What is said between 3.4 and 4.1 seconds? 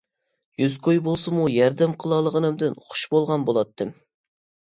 بولاتتىم.